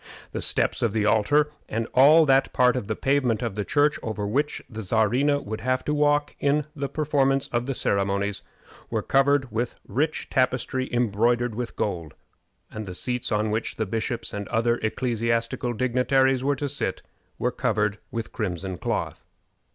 [0.31, 3.99] The steps of the altar, and all that part of the pavement of the church
[4.01, 8.41] over which the Czarina would have to walk in the performance of the ceremonies,
[8.89, 12.15] were covered with rich tapestry embroidered with gold,
[12.71, 17.03] and the seats on which the bishops and other ecclesiastical dignitaries were to sit
[17.37, 19.23] were covered with crimson cloth.